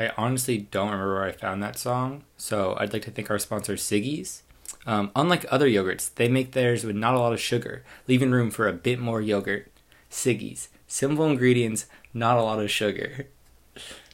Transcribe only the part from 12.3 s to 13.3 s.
a lot of sugar.